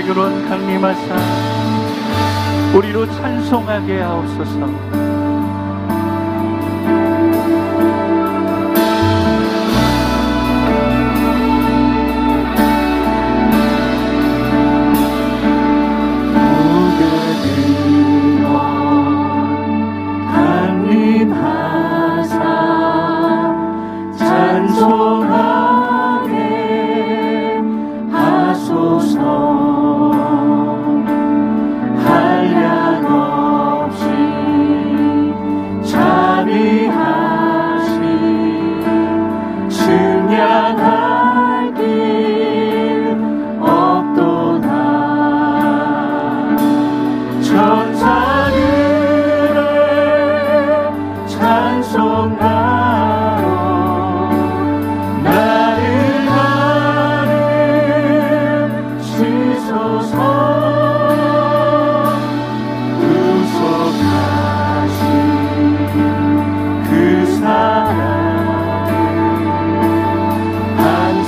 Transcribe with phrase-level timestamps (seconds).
[0.00, 1.16] 고객으로 강림하사
[2.74, 4.89] 우리로 찬송하게 하옵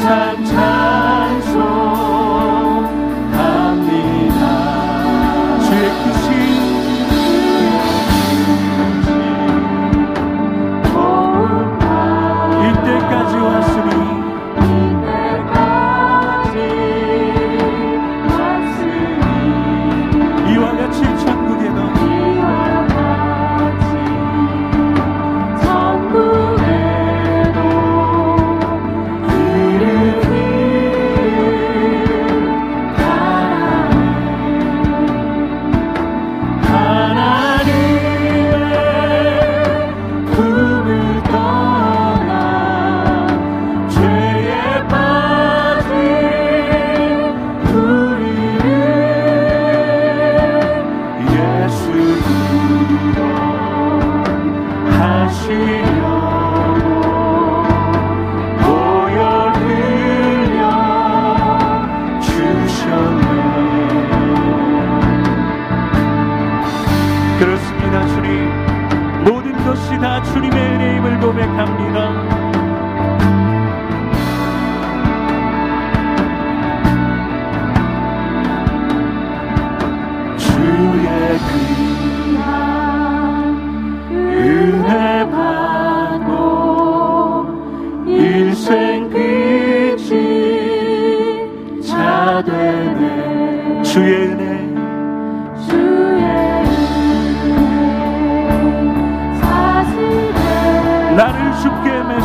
[0.03, 0.72] time.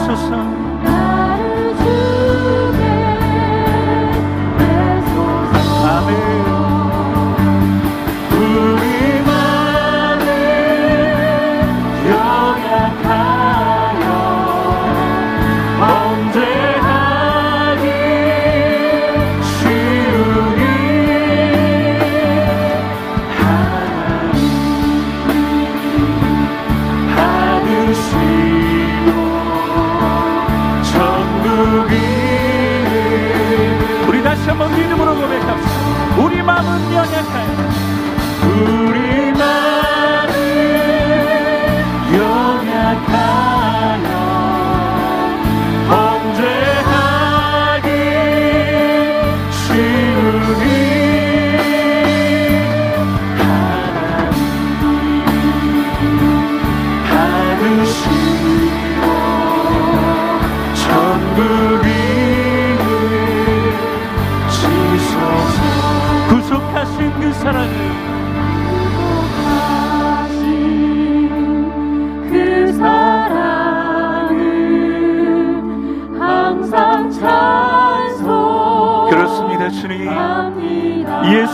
[0.08, 0.67] 소서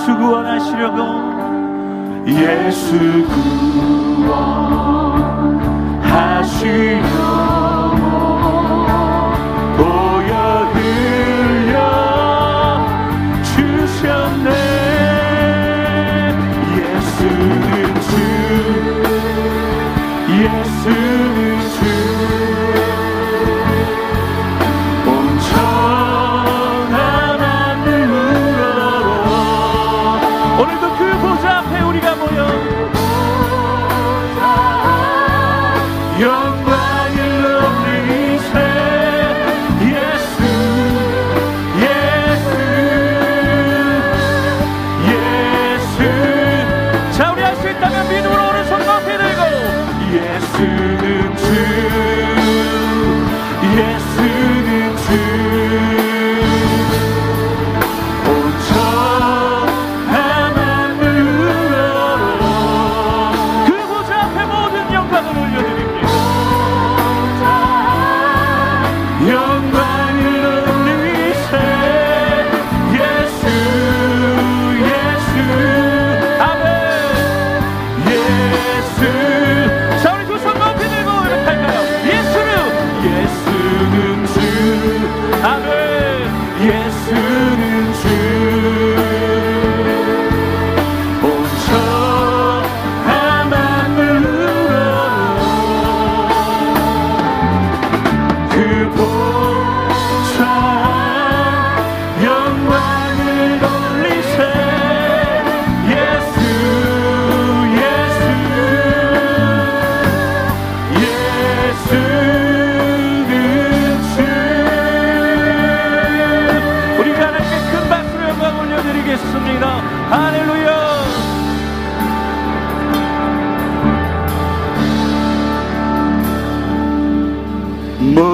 [0.03, 0.99] 예수 구원하시려고.
[2.27, 3.25] 예수
[6.03, 7.22] 구원하시려고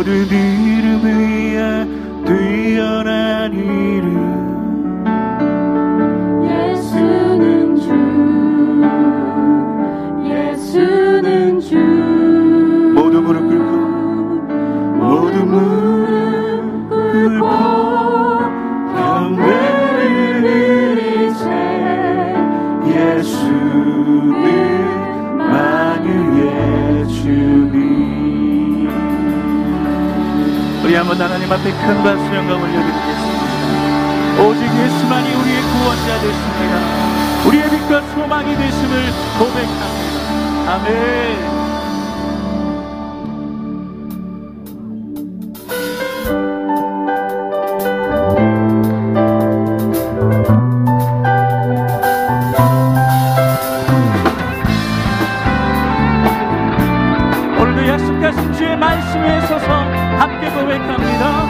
[0.09, 1.85] 주는 이름 위에
[2.25, 3.88] 뛰어난 이
[31.49, 34.43] 하나님 앞에 큰 박수 영광 올려드리겠습니다.
[34.43, 36.73] 오직 예수만이 우리의 구원자 되십니다.
[37.47, 38.91] 우리의 빛과 소망이 되심을
[39.39, 40.73] 고백합니다.
[40.73, 41.59] 아멘.
[57.87, 61.48] 약속하신 주의 말씀에 서서 합격을 외합니다.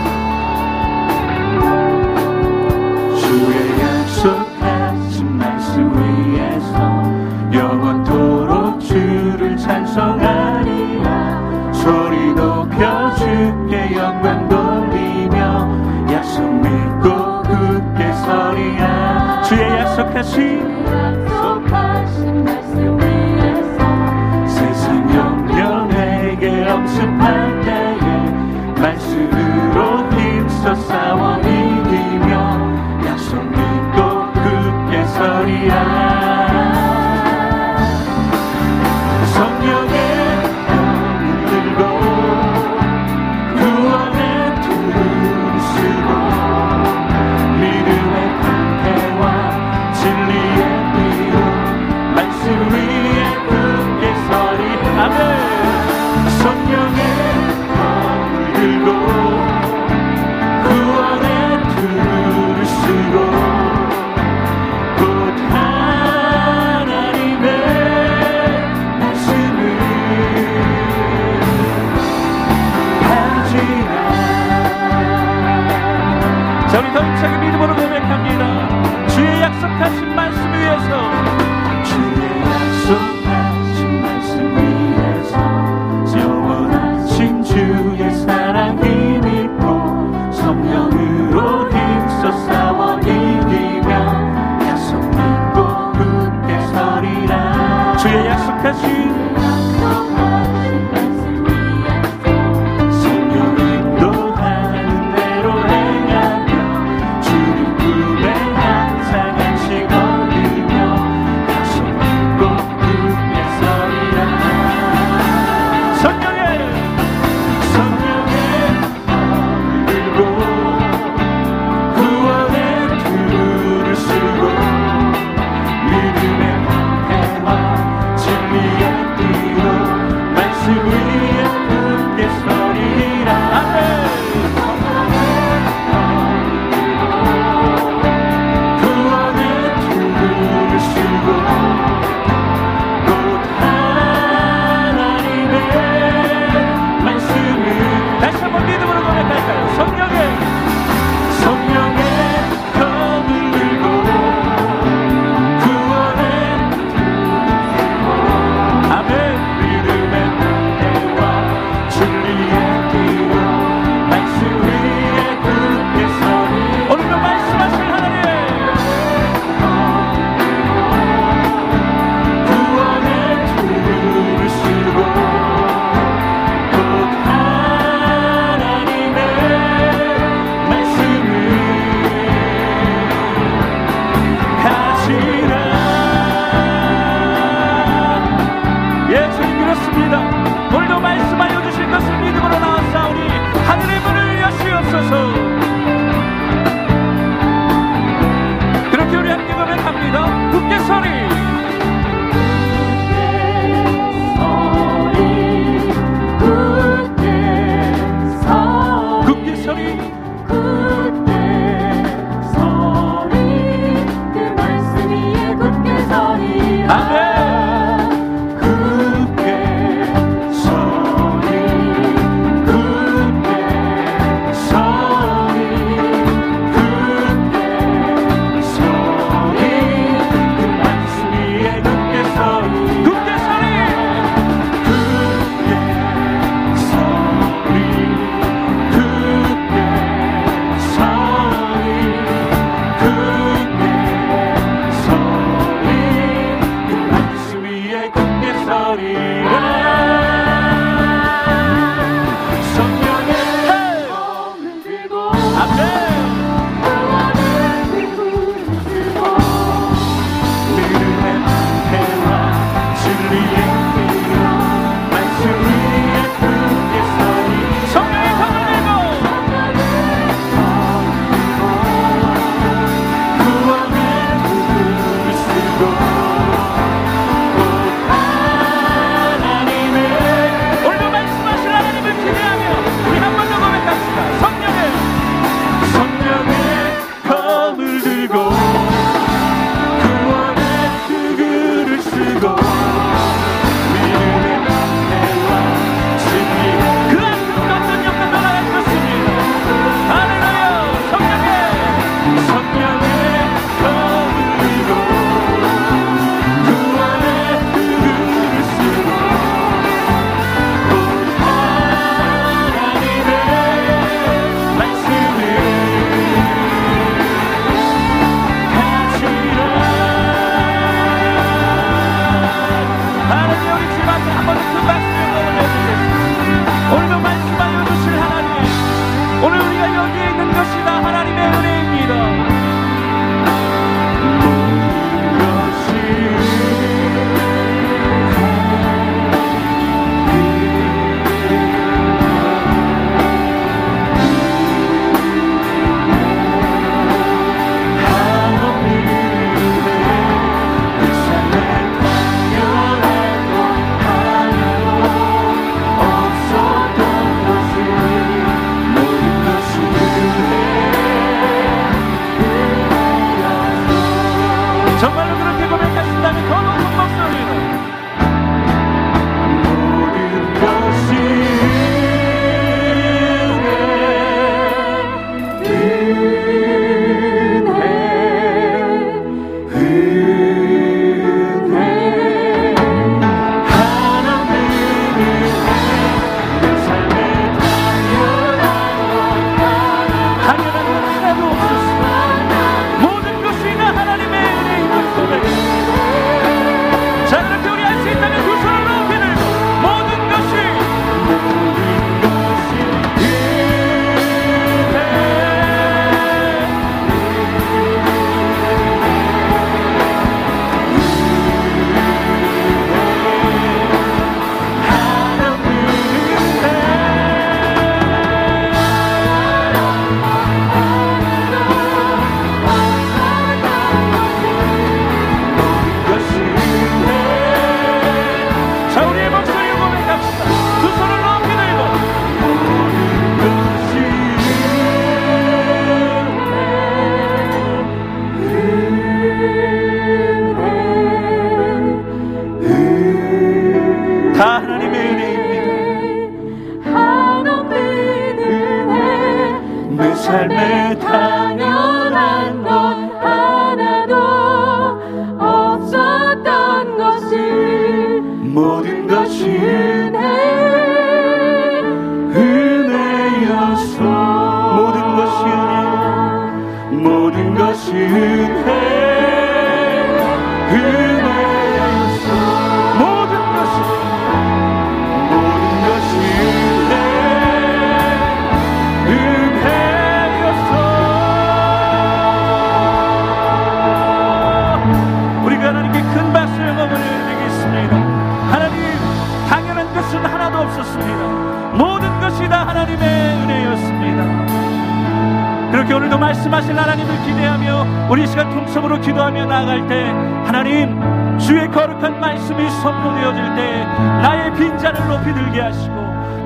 [495.90, 500.04] 그렇게 오늘도 말씀하실 하나님을 기대하며 우리 이 시간 통성으로 기도하며 나아갈 때
[500.46, 501.00] 하나님
[501.40, 503.86] 주의 거룩한 말씀이 선포되어질 때
[504.22, 505.96] 나의 빈잔을 높이 들게 하시고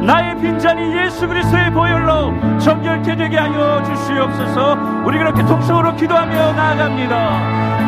[0.05, 4.77] 나의 빈잔이 예수 그리스도의 보혈로 정결케 되게 하여 주시옵소서.
[5.05, 7.62] 우리 그렇게 통성으로 기도하며 나아갑니다